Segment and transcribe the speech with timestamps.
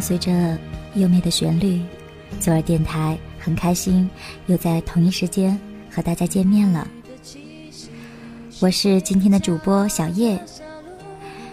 [0.00, 0.56] 随着
[0.94, 1.82] 优美的旋律，
[2.40, 4.08] 左耳电台很开心
[4.46, 5.58] 又在同一时间
[5.90, 6.86] 和大家见面了。
[8.60, 10.38] 我是今天的主播小叶，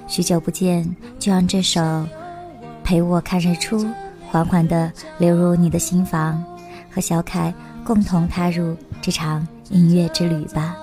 [0.08, 1.82] 许久不见，就让这首
[2.84, 3.80] 《陪我看日出》
[4.30, 6.44] 缓缓地流入你的心房，
[6.92, 7.54] 和小凯
[7.86, 10.76] 共同踏入这场音乐之旅吧。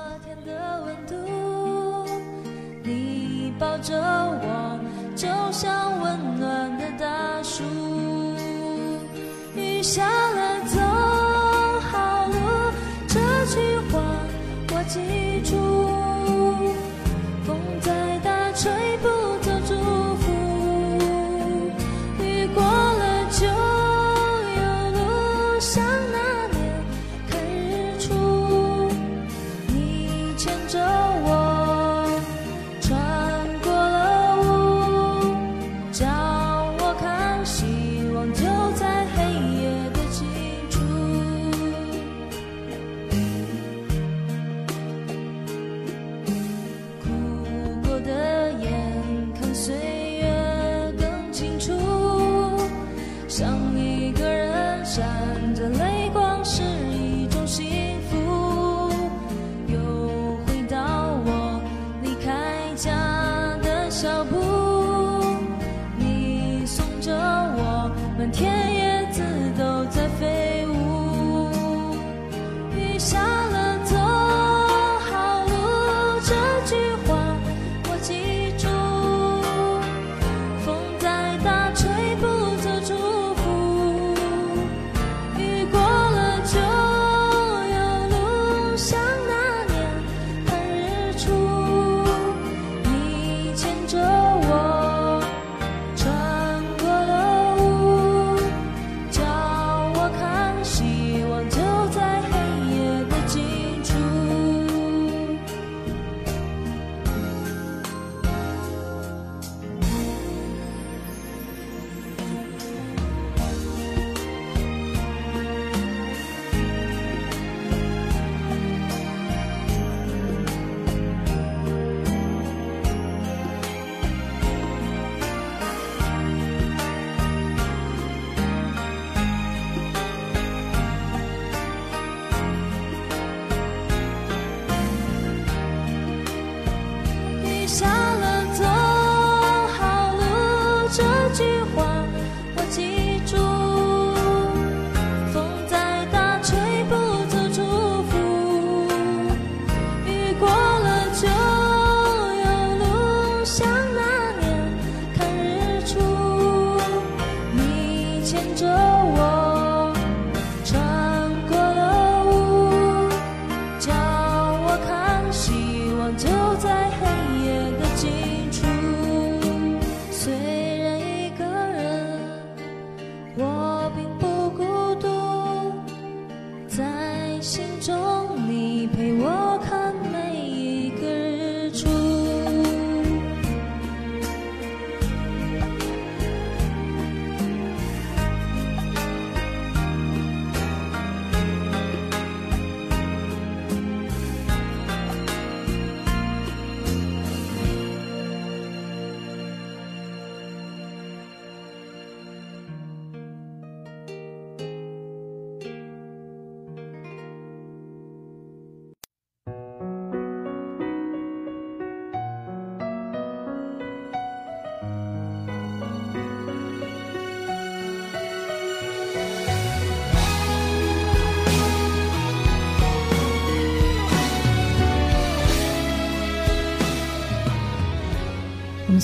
[2.82, 4.78] 你抱着我，
[5.14, 6.63] 就像温暖
[9.84, 10.80] 下了，走
[11.92, 12.34] 好路，
[13.06, 13.20] 这
[13.54, 14.00] 句话
[14.70, 16.03] 我记住。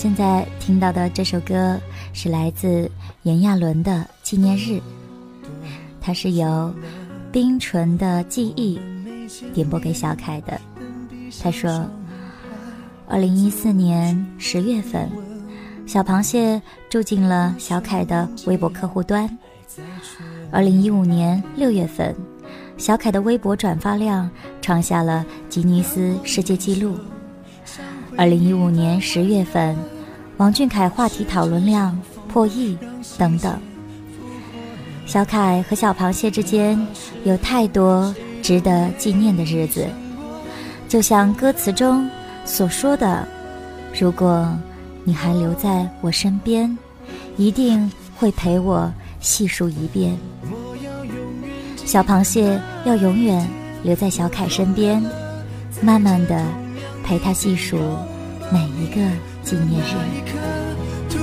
[0.00, 1.78] 现在听到的这首歌
[2.14, 2.90] 是来自
[3.24, 3.92] 炎亚纶的
[4.22, 4.72] 《纪念日》，
[6.00, 6.74] 它是由
[7.30, 8.80] 冰纯的记忆
[9.52, 10.58] 点播给小凯的。
[11.42, 11.86] 他说，
[13.06, 15.06] 二零一四年十月份，
[15.86, 19.28] 小螃蟹住进了小凯的微博客户端。
[20.50, 22.16] 二零一五年六月份，
[22.78, 24.30] 小凯的微博转发量
[24.62, 26.96] 创下了吉尼斯世界纪录。
[28.20, 29.74] 二零一五年十月份，
[30.36, 32.76] 王俊凯话题讨论量破亿
[33.16, 33.58] 等等。
[35.06, 36.78] 小凯和小螃蟹之间
[37.24, 39.86] 有太多值得纪念的日子，
[40.86, 42.06] 就像歌词中
[42.44, 43.26] 所说的
[43.98, 44.46] ：“如果
[45.02, 46.76] 你还留在我身边，
[47.38, 50.14] 一定会陪我细数一遍。
[51.86, 53.48] 小螃蟹要永远
[53.82, 55.02] 留在小凯身边，
[55.80, 56.44] 慢慢的
[57.10, 57.76] 陪他细数
[58.52, 59.00] 每一个
[59.42, 60.30] 纪念日。
[61.08, 61.18] 突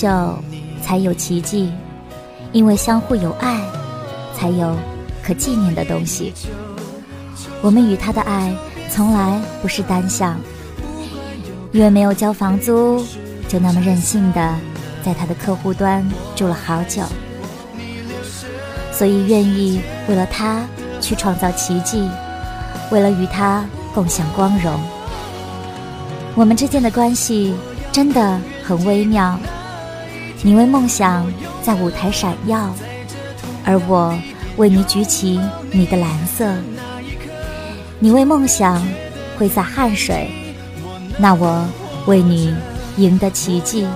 [0.00, 0.34] 秀，
[0.82, 1.70] 才有奇迹；
[2.52, 3.60] 因为相互有爱，
[4.34, 4.74] 才有
[5.22, 6.32] 可纪念的东西。
[7.60, 8.50] 我们与他的爱
[8.90, 10.40] 从来不是单向，
[11.70, 13.04] 因为没有交房租，
[13.46, 14.54] 就那么任性的
[15.04, 16.02] 在他的客户端
[16.34, 17.02] 住了好久，
[18.90, 20.62] 所以愿意为了他
[20.98, 22.08] 去创造奇迹，
[22.90, 24.80] 为了与他共享光荣。
[26.34, 27.54] 我们之间的关系
[27.92, 29.38] 真的很微妙，
[30.42, 31.30] 你为梦想
[31.62, 32.74] 在舞台闪耀，
[33.64, 34.18] 而我
[34.56, 35.38] 为你举起
[35.70, 36.50] 你的蓝色。
[37.98, 38.82] 你为梦想
[39.38, 40.30] 挥洒汗水，
[41.18, 41.68] 那我
[42.06, 42.54] 为你
[42.96, 43.86] 赢得奇迹。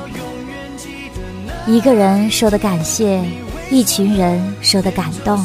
[1.66, 3.24] 一个人说的感谢，
[3.70, 5.42] 一群人说的感动，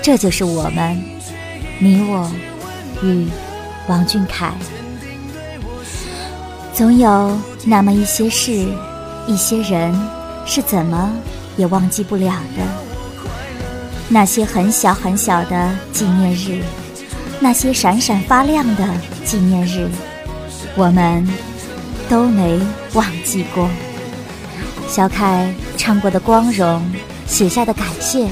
[0.00, 0.98] 这就是我们，
[1.78, 2.32] 你我
[3.02, 3.28] 与
[3.88, 4.54] 王俊凯。
[6.72, 8.66] 总有那么一些事，
[9.26, 9.94] 一些人，
[10.46, 11.12] 是怎么
[11.56, 12.62] 也忘记不了的。
[14.08, 16.62] 那些很小很小的纪念日。
[17.40, 18.86] 那些闪闪发亮的
[19.24, 19.88] 纪念日，
[20.76, 21.26] 我们
[22.08, 22.58] 都没
[22.94, 23.68] 忘记过。
[24.88, 26.82] 小凯唱过的光荣，
[27.26, 28.28] 写下的感谢，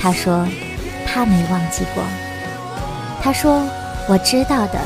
[0.00, 0.46] 他说
[1.06, 2.02] 他没忘记过。
[3.22, 3.62] 他说
[4.08, 4.80] 我知道的，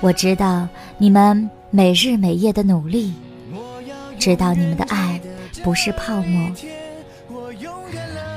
[0.00, 0.66] 我知道
[0.96, 3.12] 你们每日每夜的努力，
[4.20, 5.18] 知道你们的爱
[5.64, 6.52] 不是泡沫。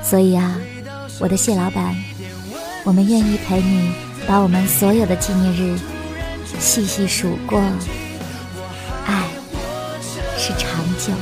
[0.02, 0.56] 所以啊，
[1.20, 1.94] 我的谢老板。
[2.84, 3.92] 我们愿意陪你
[4.26, 5.78] 把我们所有的纪念日
[6.58, 7.58] 细细数过，
[9.06, 9.24] 爱
[10.36, 11.12] 是长久。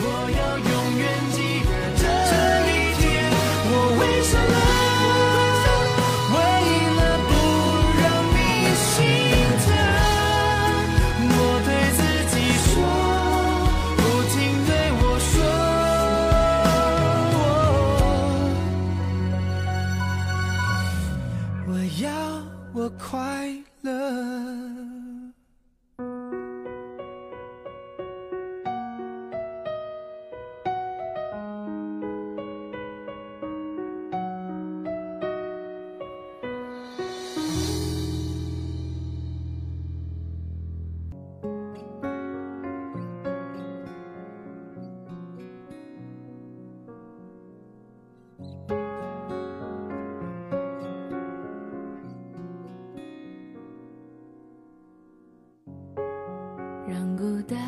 [56.93, 57.59] 让孤单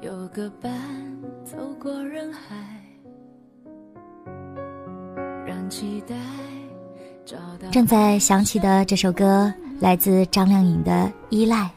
[0.00, 0.72] 有个伴，
[1.44, 2.56] 走过人海，
[5.46, 6.14] 让期待
[7.26, 7.68] 找到。
[7.70, 10.90] 正在响起的这首歌来自张靓颖的
[11.28, 11.70] 《依赖》，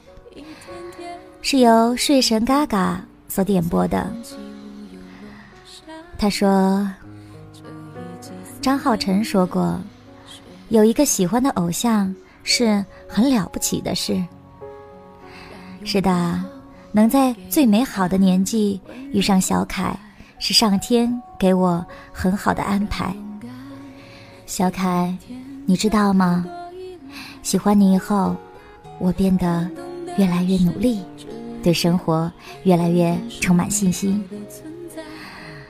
[1.42, 4.10] 是由睡神嘎嘎所点播的。
[6.18, 6.90] 他说
[8.62, 9.78] ：“张浩晨说过，
[10.70, 14.24] 有一个喜欢的偶像是很了不起的事。”
[15.90, 16.44] 是的，
[16.92, 18.78] 能在最美好的年纪
[19.14, 19.98] 遇上小凯，
[20.38, 23.16] 是上天给我很好的安排。
[24.46, 25.18] 小凯，
[25.66, 26.46] 你知道吗？
[27.42, 28.36] 喜欢你以后，
[29.00, 29.66] 我变得
[30.18, 31.02] 越来越努力，
[31.64, 32.30] 对生活
[32.64, 34.22] 越来越充满信心。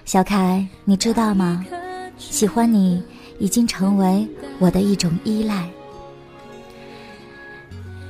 [0.03, 1.63] 小凯，你知道吗？
[2.17, 3.03] 喜欢你
[3.37, 5.69] 已经成为我的一种依赖。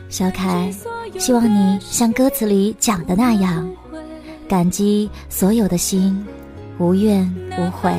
[0.07, 0.73] 小凯，
[1.17, 3.67] 希望你像歌词里讲的那样，
[4.47, 6.25] 感激所有的心，
[6.77, 7.93] 无怨无悔，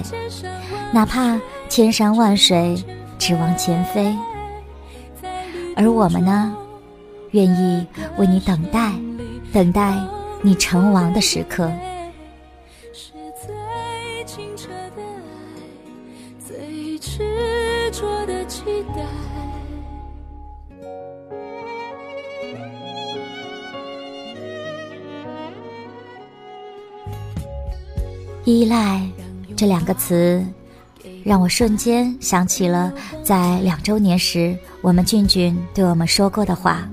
[0.93, 2.83] 哪怕千山万水，
[3.19, 4.17] 只往前飞。
[5.77, 6.57] 而我们呢，
[7.33, 8.93] 愿意为你等待，
[9.53, 9.95] 等待
[10.41, 11.71] 你成王的时刻。
[28.49, 29.07] 依赖
[29.55, 30.43] 这两个词，
[31.23, 32.91] 让我瞬间想起了
[33.23, 36.89] 在两周年时，我们俊俊对我们说过的话。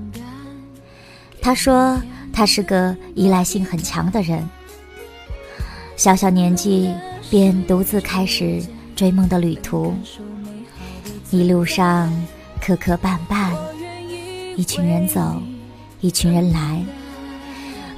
[1.40, 1.98] 他说
[2.30, 4.46] 他是个依赖性很强的人，
[5.96, 6.92] 小小年纪
[7.30, 8.62] 便独自开始
[8.94, 9.94] 追梦的旅途，
[11.30, 12.12] 一路上
[12.60, 13.56] 磕磕绊绊，
[14.56, 15.40] 一群人走，
[16.02, 16.84] 一群人来，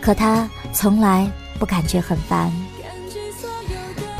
[0.00, 2.52] 可他从来不感觉很烦。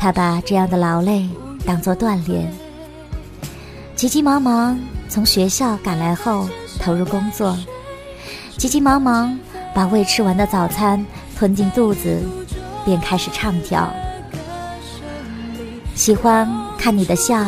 [0.01, 1.27] 他把这样的劳累
[1.65, 2.49] 当作锻炼，
[3.97, 4.79] 急急忙忙
[5.09, 6.47] 从学校赶来后
[6.79, 7.57] 投入工作，
[8.55, 9.37] 急急忙忙
[9.75, 11.05] 把未吃完的早餐
[11.37, 12.23] 吞进肚子，
[12.85, 13.91] 便开始唱跳。
[15.95, 17.43] 喜欢看你的笑，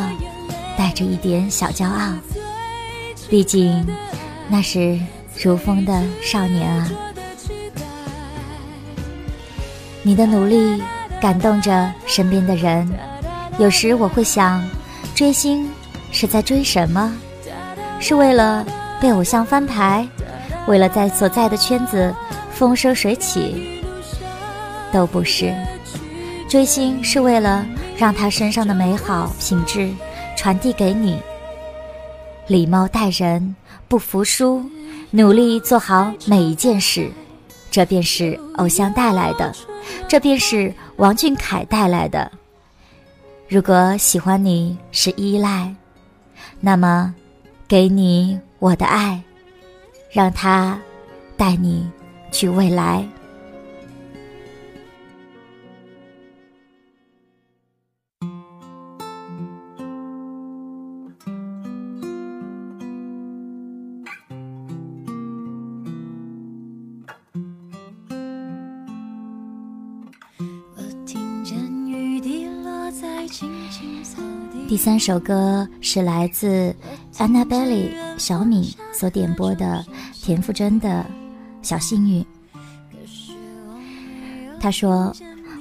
[0.77, 2.11] 带着一点小骄傲，
[3.29, 3.87] 毕竟
[4.49, 4.99] 那是
[5.41, 6.91] 如风的少年啊。
[10.03, 10.83] 你的努力。
[11.21, 12.91] 感动着身边的人，
[13.59, 14.67] 有时我会想，
[15.13, 15.69] 追星
[16.11, 17.13] 是在追什么？
[17.99, 18.65] 是为了
[18.99, 20.07] 被偶像翻牌，
[20.65, 22.11] 为了在所在的圈子
[22.51, 23.79] 风生水起？
[24.91, 25.53] 都不是，
[26.49, 27.63] 追星是为了
[27.95, 29.91] 让他身上的美好品质
[30.35, 31.21] 传递给你，
[32.47, 33.55] 礼貌待人，
[33.87, 34.65] 不服输，
[35.11, 37.11] 努力做好每一件事，
[37.69, 39.53] 这便是偶像带来的。
[40.07, 42.31] 这便是王俊凯带来的。
[43.47, 45.75] 如果喜欢你是依赖，
[46.59, 47.13] 那么，
[47.67, 49.21] 给你我的爱，
[50.09, 50.79] 让它
[51.35, 51.89] 带你
[52.31, 53.07] 去未来。
[74.67, 76.75] 第三首歌是来自
[77.15, 79.85] Annabelle 小米所点播的
[80.21, 81.05] 田馥甄的
[81.67, 82.21] 《小幸运》。
[84.59, 85.13] 他说：“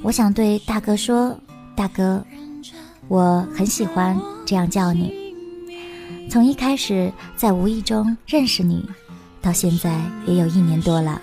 [0.03, 1.37] 我想对大哥说，
[1.75, 2.25] 大哥，
[3.09, 5.13] 我很喜欢这样叫你。
[6.29, 8.89] 从一开始在无意中认识你，
[9.41, 11.21] 到现在也有一年多了。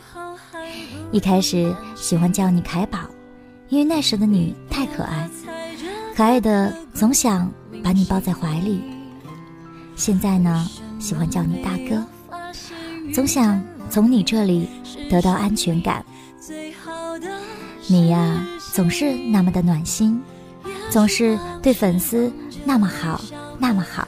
[1.11, 2.99] 一开始喜欢叫你凯宝，
[3.69, 5.29] 因为那时的你太可爱，
[6.17, 7.47] 可爱的总想。”
[7.83, 8.81] 把你抱在怀里。
[9.95, 10.67] 现在呢，
[10.99, 12.03] 喜欢叫你大哥，
[13.13, 14.67] 总想从你这里
[15.09, 16.03] 得到安全感。
[17.85, 18.43] 你呀，
[18.73, 20.19] 总是那么的暖心，
[20.89, 22.31] 总是对粉丝
[22.65, 23.21] 那么好，
[23.59, 24.05] 那么好。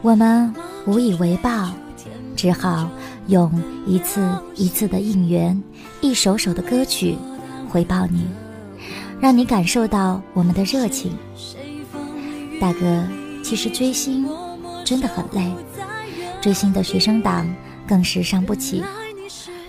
[0.00, 0.52] 我们
[0.86, 1.70] 无以为报，
[2.34, 2.90] 只好
[3.28, 3.52] 用
[3.86, 5.62] 一次一次的应援，
[6.00, 7.16] 一首首的歌曲
[7.68, 8.26] 回报你。
[9.20, 11.16] 让你感受到我们的热情，
[12.60, 13.04] 大哥。
[13.42, 14.28] 其实追星
[14.84, 15.50] 真的很累，
[16.40, 17.52] 追星的学生党
[17.86, 18.84] 更是伤不起。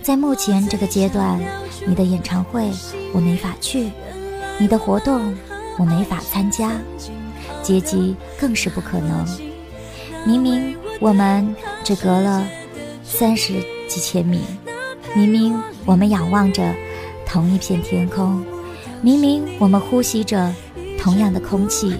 [0.02, 1.40] 在目前这个阶段，
[1.84, 2.70] 你的演唱会
[3.12, 3.90] 我没法去，
[4.58, 5.34] 你的活动
[5.78, 6.70] 我没法参加，
[7.62, 9.26] 接机更是不可能。
[10.24, 12.46] 明明我们只隔了
[13.02, 13.54] 三十
[13.88, 14.42] 几千米，
[15.16, 16.72] 明明我们仰望着
[17.26, 18.44] 同一片天空。
[19.02, 20.54] 明明我们呼吸着
[20.96, 21.96] 同样的空气，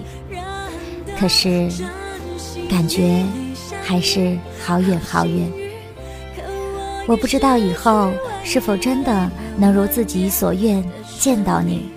[1.19, 1.69] 可是
[2.69, 3.25] 感觉
[3.83, 5.51] 还是好远好远。
[7.05, 8.13] 我不知道以后
[8.45, 10.81] 是否真的能如自己所愿
[11.19, 11.91] 见到你。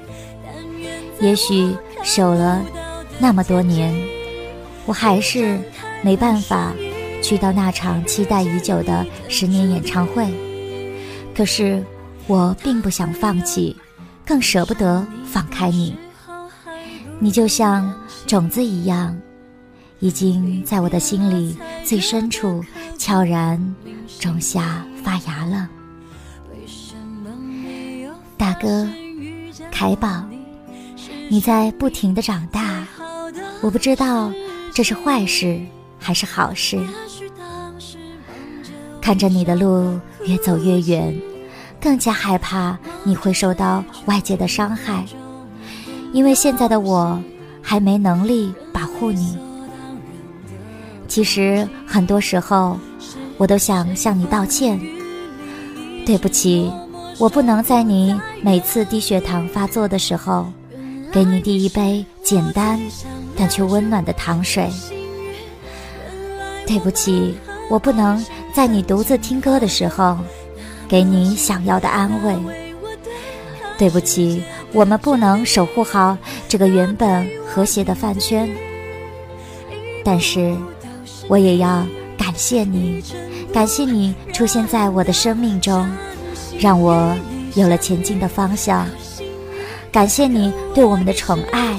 [1.21, 1.73] 也许
[2.03, 2.61] 守了
[3.21, 3.95] 那么多年，
[4.87, 5.57] 我还是
[6.03, 6.75] 没办法
[7.23, 10.27] 去到那场期待已久的十年演唱会。
[11.33, 11.81] 可是
[12.27, 13.77] 我并不想放弃。
[14.27, 15.97] 更舍不得放开你，
[17.21, 17.95] 你就像
[18.27, 19.17] 种子一样，
[20.01, 22.63] 已经在我的心里最深处
[22.99, 23.75] 悄然
[24.19, 25.69] 种下发芽了。
[28.37, 28.89] 大哥，
[29.71, 30.25] 凯宝，
[31.29, 32.85] 你在不停的长大，
[33.63, 34.33] 我不知道
[34.75, 35.61] 这是坏事
[36.01, 36.85] 还是好事。
[39.01, 41.17] 看着你的路越走越远。
[41.79, 42.77] 更加害怕
[43.07, 45.07] 你会受到外界的伤害，
[46.13, 47.23] 因为现在的我
[47.63, 49.39] 还没能力保护你。
[51.07, 52.77] 其实很多时候，
[53.39, 54.77] 我都想向你道歉。
[56.05, 56.69] 对不起，
[57.17, 60.47] 我不能在你每次低血糖发作的时候，
[61.13, 62.77] 给你递一杯简单
[63.37, 64.69] 但却温暖的糖水。
[66.67, 67.37] 对不起，
[67.71, 68.21] 我不能
[68.53, 70.19] 在你独自听歌的时候，
[70.89, 72.66] 给你想要的安慰。
[73.79, 74.43] 对不起，
[74.73, 76.17] 我们不能守护好
[76.49, 78.49] 这个原本和谐的饭圈。
[80.05, 80.57] 但是，
[81.29, 83.03] 我也要感谢你，
[83.53, 85.87] 感谢你出现在我的生命中，
[86.59, 87.15] 让我
[87.55, 88.87] 有了前进的方向。
[89.93, 91.79] 感谢你对我们的宠爱，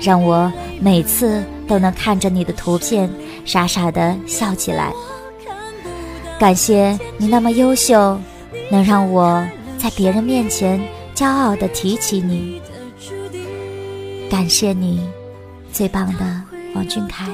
[0.00, 3.10] 让我每次都能看着你的图片，
[3.44, 4.92] 傻傻的笑起来。
[6.38, 8.18] 感谢你那么优秀，
[8.70, 9.46] 能让我
[9.78, 10.80] 在别人面前。
[11.14, 12.60] 骄傲地提起你，
[14.30, 15.06] 感谢你，
[15.72, 16.42] 最棒的
[16.74, 17.28] 王俊凯。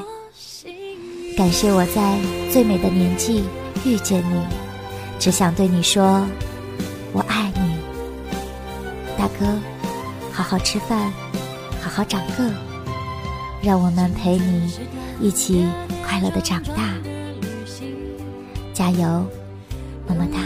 [1.36, 2.18] 感谢我在
[2.52, 3.44] 最美的年纪
[3.84, 4.42] 遇见你，
[5.18, 6.26] 只想对你说，
[7.12, 7.76] 我爱你，
[9.16, 9.46] 大哥，
[10.32, 11.12] 好好吃饭，
[11.80, 12.52] 好好长个，
[13.62, 14.72] 让我们陪你
[15.20, 15.64] 一起
[16.04, 16.92] 快乐的长大，
[18.74, 19.06] 加油，
[20.08, 20.37] 么么哒。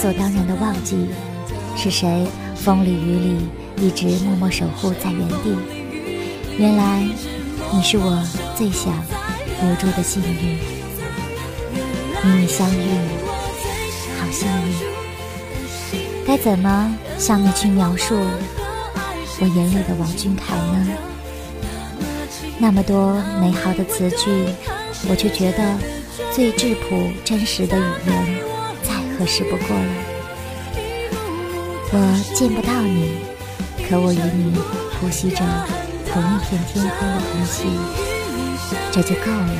[0.00, 1.10] 所当然的忘记，
[1.76, 5.54] 是谁风里雨里一直默默守护在原地？
[6.56, 7.06] 原来
[7.70, 8.94] 你是我最想
[9.60, 10.56] 留住的幸运，
[12.24, 12.88] 与你相遇，
[14.18, 14.74] 好幸运。
[16.26, 18.14] 该怎么向你去描述
[19.38, 20.88] 我眼里的王俊凯呢？
[22.58, 24.30] 那么多美好的词句，
[25.10, 25.78] 我却觉得
[26.32, 28.49] 最质朴真实的语言。
[29.20, 29.84] 合适不过了。
[31.92, 31.96] 我
[32.34, 33.20] 见不到你，
[33.86, 34.56] 可我与你
[34.98, 35.44] 呼吸着
[36.10, 37.68] 同一片天空的空气，
[38.90, 39.52] 这就够了。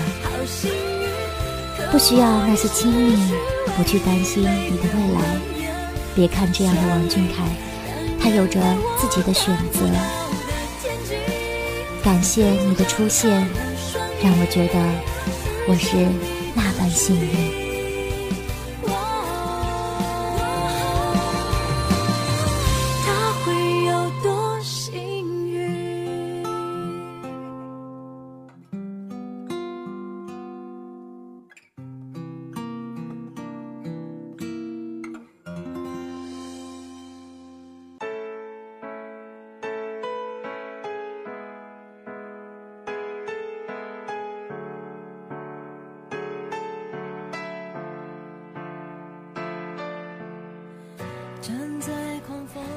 [1.92, 3.34] 不需要那些亲密，
[3.76, 5.20] 不去担心你的未来。
[6.14, 7.44] 别看这样的王俊凯，
[8.18, 8.58] 他有着
[8.98, 9.86] 自己的选择。
[12.02, 13.30] 感谢你的出现，
[14.22, 14.80] 让我觉得
[15.68, 15.98] 我是
[16.54, 17.59] 那般幸运。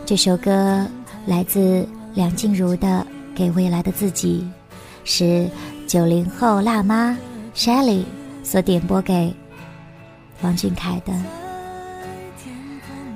[0.05, 0.85] 这首歌
[1.25, 2.87] 来自梁静茹的
[3.33, 4.45] 《给未来的自己》，
[5.09, 5.49] 是
[5.87, 7.17] 九零后辣妈
[7.55, 8.03] Shelly
[8.43, 9.33] 所点播给
[10.41, 11.13] 王俊凯的。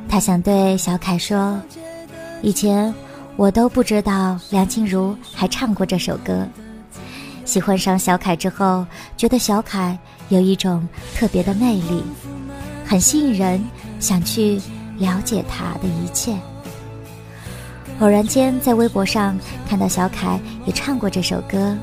[0.07, 1.61] 他想对小凯说
[2.41, 2.93] ：“以前
[3.35, 6.47] 我都不知道梁静茹还唱过这首歌。
[7.43, 8.85] 喜欢上小凯之后，
[9.17, 12.01] 觉得小凯有一种特别的魅力，
[12.85, 13.61] 很吸引人，
[13.99, 14.61] 想去
[14.97, 16.33] 了解他的一切。”
[17.99, 19.35] 偶然间在微博上
[19.67, 21.75] 看到小凯也唱过这首歌，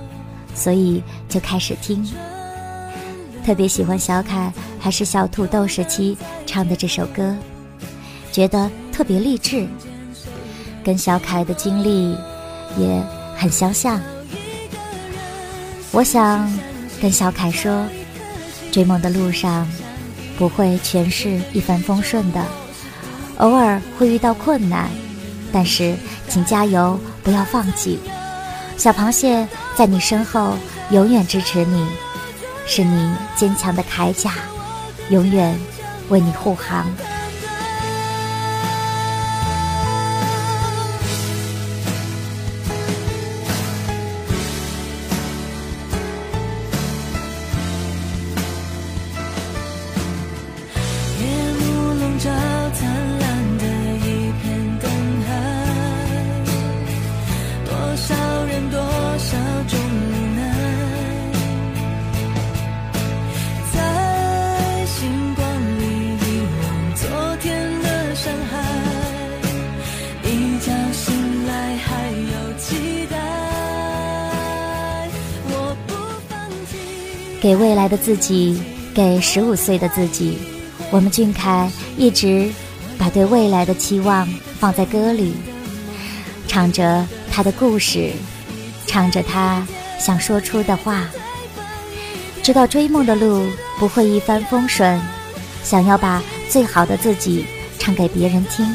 [0.55, 2.07] 所以就开始听。
[3.44, 7.35] 特别喜欢小凯还是小土豆时期唱的这首歌，
[8.31, 9.66] 觉得特别励志，
[10.85, 12.16] 跟小凯的经历
[12.79, 13.03] 也
[13.37, 14.00] 很相像。
[15.90, 16.48] 我想
[17.03, 17.85] 跟小凯说，
[18.70, 19.66] 追梦的路上
[20.38, 22.40] 不会全是一帆风顺的，
[23.38, 24.88] 偶尔会遇到困难。
[25.56, 25.94] 但是，
[26.28, 28.00] 请加油，不要放弃。
[28.76, 30.54] 小螃蟹在你身后，
[30.90, 31.86] 永远支持你，
[32.66, 34.32] 是你坚强的铠甲，
[35.10, 35.56] 永远
[36.08, 36.84] 为你护航。
[77.44, 78.59] 给未来的自己，
[78.94, 80.38] 给十五岁的自己，
[80.90, 82.48] 我们俊凯一直
[82.96, 84.26] 把对未来的期望
[84.59, 85.35] 放在歌里，
[86.48, 88.12] 唱着他的故事，
[88.87, 89.62] 唱着他
[89.98, 91.04] 想说出的话。
[92.42, 93.46] 知道追梦的路
[93.78, 94.98] 不会一帆风顺，
[95.62, 97.44] 想要把最好的自己
[97.78, 98.66] 唱给别人听，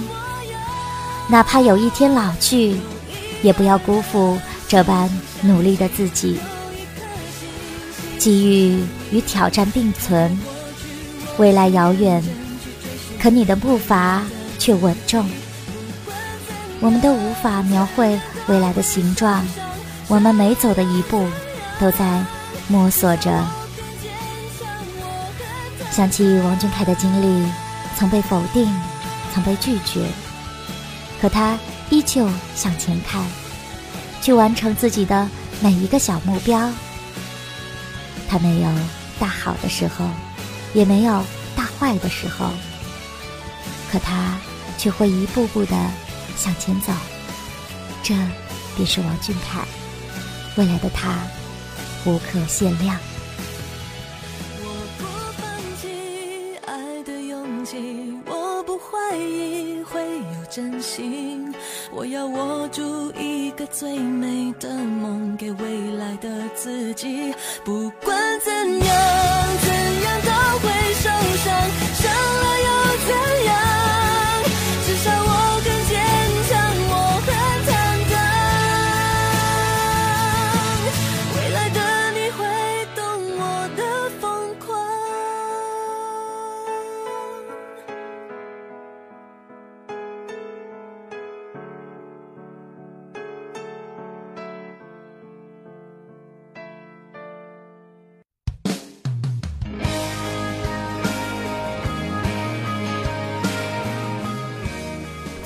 [1.28, 2.76] 哪怕有一天老去，
[3.42, 5.10] 也不要辜负这般
[5.42, 6.38] 努力的自己。
[8.20, 10.38] 机遇与挑战并存，
[11.38, 12.22] 未来遥远，
[13.18, 14.24] 可你的步伐
[14.60, 15.26] 却稳重。
[16.82, 19.44] 我们都无法描绘未来的形状，
[20.10, 21.26] 我们每走的一步，
[21.80, 22.24] 都在
[22.68, 23.44] 摸索着。
[25.90, 27.50] 想起王俊凯的经历，
[27.98, 28.68] 曾被否定，
[29.34, 30.06] 曾被拒绝，
[31.22, 31.58] 可他
[31.90, 33.24] 依旧向前看，
[34.22, 35.28] 去完成自己的
[35.62, 36.70] 每一个小目标。
[38.30, 38.72] 他没有
[39.20, 40.08] 大好的时候，
[40.76, 41.24] 也没有
[41.56, 42.52] 大坏的时候，
[43.92, 44.38] 可他
[44.78, 45.76] 却会一步步的
[46.38, 46.94] 向前走。
[48.04, 48.14] 这
[48.76, 49.66] 便是王俊凯，
[50.56, 51.18] 未来的他
[52.06, 52.96] 无可限量。
[60.50, 61.54] 真心，
[61.92, 67.32] 我要握住一个最美的梦，给未来的自己。
[67.64, 68.89] 不管怎样，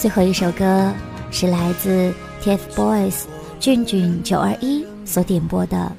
[0.04, 0.94] 最后一首歌
[1.32, 3.24] 是来自 TFBOYS
[3.58, 5.90] 俊俊九二一所点播的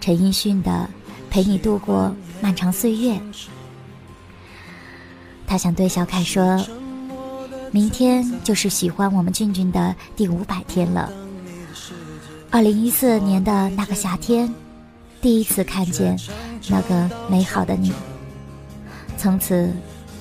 [0.00, 0.70] 陈奕迅的
[1.32, 3.12] 《陪你度过漫长岁月》。
[5.46, 6.66] 他想对小凯说
[7.70, 11.12] ：“明天就是喜欢我们俊俊的第五百天了。
[12.50, 14.52] 二零一四年的那个夏天，
[15.20, 16.18] 第一次看见
[16.68, 17.92] 那个美好的你。
[19.16, 19.72] 从此，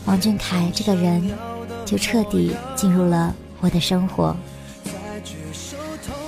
[0.05, 1.27] 王俊凯这个人。”
[1.93, 4.35] 就彻底进入了我的生活，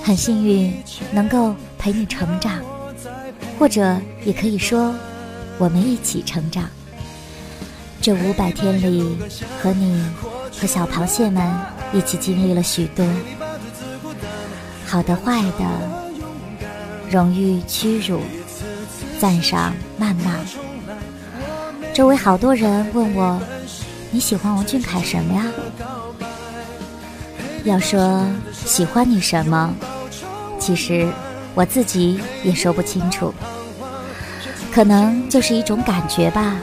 [0.00, 0.72] 很幸运
[1.10, 2.60] 能够陪你成长，
[3.58, 4.94] 或者也可以说，
[5.58, 6.70] 我们一起成长。
[8.00, 9.18] 这五百天里，
[9.60, 10.08] 和你
[10.56, 11.44] 和小螃蟹们
[11.92, 13.04] 一起经历了许多，
[14.86, 15.64] 好的坏的，
[17.10, 18.20] 荣誉屈辱，
[19.18, 20.36] 赞赏谩骂。
[21.92, 23.42] 周围好多人问我。
[24.16, 25.44] 你喜欢王俊凯什么呀？
[27.64, 29.74] 要说喜欢你什么，
[30.58, 31.06] 其实
[31.54, 33.34] 我自己也说不清楚，
[34.72, 36.56] 可能就是一种感觉吧。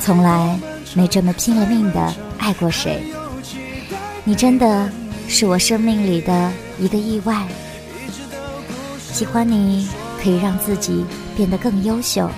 [0.00, 0.58] 从来
[0.94, 3.04] 没这么拼了命的爱过谁。
[4.24, 4.90] 你真的
[5.28, 7.46] 是我生命里的一个意外。
[8.98, 9.88] 喜欢你
[10.20, 12.28] 可以让自己变得更优秀，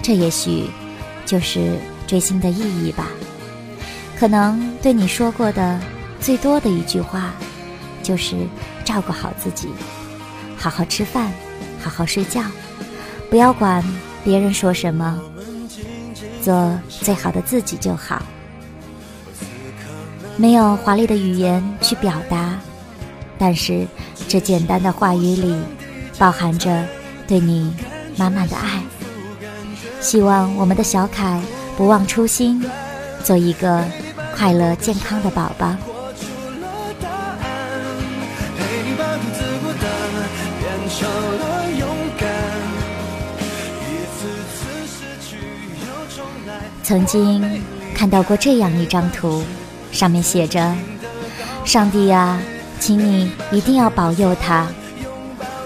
[0.00, 0.70] 这也许
[1.26, 1.78] 就是。
[2.06, 3.08] 追星的意义吧，
[4.18, 5.80] 可能对你说过的
[6.20, 7.32] 最多的一句话，
[8.02, 8.36] 就是
[8.84, 9.68] 照顾好自己，
[10.56, 11.32] 好好吃饭，
[11.82, 12.42] 好好睡觉，
[13.28, 13.84] 不要管
[14.24, 15.20] 别人说什么，
[16.42, 18.22] 做最好的自己就好。
[20.36, 22.58] 没有华丽的语言去表达，
[23.38, 23.86] 但是
[24.28, 25.56] 这简单的话语里，
[26.18, 26.86] 包含着
[27.26, 27.74] 对你
[28.16, 28.80] 满满的爱。
[30.00, 31.40] 希望我们的小凯。
[31.76, 32.64] 不忘初心，
[33.22, 33.84] 做一个
[34.34, 35.74] 快乐健康的宝宝。
[46.82, 47.62] 曾经
[47.94, 49.42] 看到过这样一张图，
[49.92, 50.74] 上面写着
[51.66, 52.40] ：“上帝呀，
[52.80, 54.66] 请你一定要保佑他，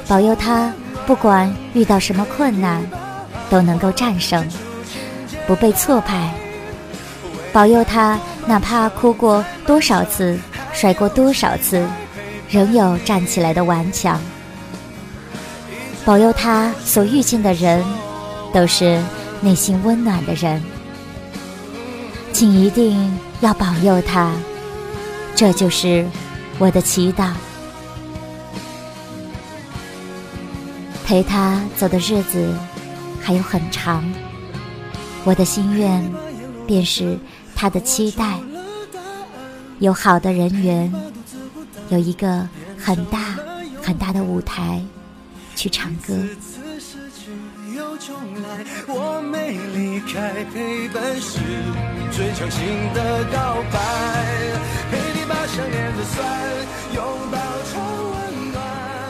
[0.08, 0.72] 保佑他，
[1.06, 2.82] 不管遇到什么困难，
[3.48, 4.44] 都能够战胜。”
[5.50, 6.32] 不被挫败，
[7.52, 10.38] 保佑他，哪怕哭过多少次，
[10.72, 11.84] 摔过多少次，
[12.48, 14.20] 仍有站起来的顽强。
[16.04, 17.84] 保佑他所遇见的人，
[18.54, 19.02] 都是
[19.40, 20.62] 内心温暖的人。
[22.32, 24.32] 请一定要保佑他，
[25.34, 26.06] 这就是
[26.60, 27.32] 我的祈祷。
[31.04, 32.54] 陪他走的日子，
[33.20, 34.04] 还有很长。
[35.24, 36.12] 我的心愿，
[36.66, 37.18] 便是
[37.54, 38.38] 他的期待。
[39.78, 40.92] 有好的人缘，
[41.88, 43.36] 有一个很大
[43.82, 44.82] 很大的舞台，
[45.54, 46.14] 去唱歌。
[48.86, 51.38] 我没离开，陪伴是
[52.10, 52.60] 最强行
[52.94, 53.78] 的告白，
[54.90, 56.16] 陪你把想念的酸
[56.94, 57.38] 拥抱
[57.70, 57.80] 成
[58.10, 58.56] 温暖。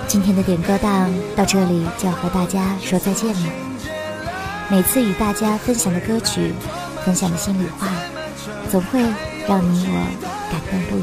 [0.06, 3.69] 今天的点歌档到这里就要和大家说再见了。
[4.70, 6.52] 每次与大家分享的歌曲，
[7.04, 7.88] 分享的心里话，
[8.70, 9.00] 总会
[9.48, 10.06] 让你我
[10.50, 11.02] 感动不已。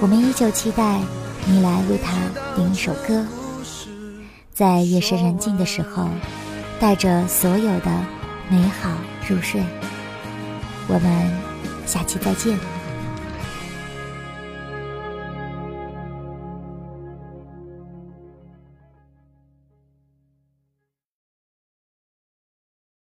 [0.00, 1.00] 我们依旧期待
[1.46, 2.12] 你来为他
[2.54, 3.24] 点一首歌，
[4.52, 6.08] 在夜深人静的时候。
[6.80, 7.90] 带着所有的
[8.48, 8.88] 美好
[9.28, 9.60] 入睡，
[10.86, 11.32] 我们
[11.86, 12.56] 下期再见。